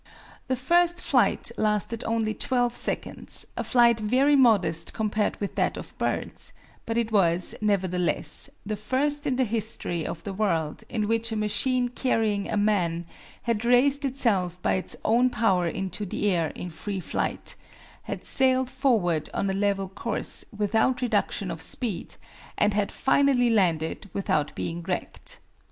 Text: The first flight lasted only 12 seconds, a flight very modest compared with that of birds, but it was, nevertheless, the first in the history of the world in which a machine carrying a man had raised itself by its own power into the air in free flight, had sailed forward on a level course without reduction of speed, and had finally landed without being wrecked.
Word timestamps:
The 0.47 0.55
first 0.55 0.99
flight 0.99 1.51
lasted 1.57 2.03
only 2.05 2.33
12 2.33 2.75
seconds, 2.75 3.45
a 3.55 3.63
flight 3.63 3.99
very 3.99 4.35
modest 4.35 4.93
compared 4.95 5.39
with 5.39 5.53
that 5.57 5.77
of 5.77 5.95
birds, 5.99 6.53
but 6.87 6.97
it 6.97 7.11
was, 7.11 7.53
nevertheless, 7.61 8.49
the 8.65 8.75
first 8.75 9.27
in 9.27 9.35
the 9.35 9.43
history 9.43 10.03
of 10.03 10.23
the 10.23 10.33
world 10.33 10.83
in 10.89 11.07
which 11.07 11.31
a 11.31 11.35
machine 11.35 11.87
carrying 11.87 12.49
a 12.49 12.57
man 12.57 13.05
had 13.43 13.63
raised 13.63 14.03
itself 14.03 14.59
by 14.63 14.73
its 14.73 14.95
own 15.05 15.29
power 15.29 15.67
into 15.67 16.03
the 16.07 16.31
air 16.31 16.47
in 16.55 16.71
free 16.71 16.99
flight, 16.99 17.53
had 18.01 18.23
sailed 18.23 18.71
forward 18.71 19.29
on 19.35 19.51
a 19.51 19.53
level 19.53 19.87
course 19.87 20.45
without 20.57 21.03
reduction 21.03 21.51
of 21.51 21.61
speed, 21.61 22.15
and 22.57 22.73
had 22.73 22.91
finally 22.91 23.51
landed 23.51 24.09
without 24.13 24.51
being 24.55 24.81
wrecked. 24.81 25.37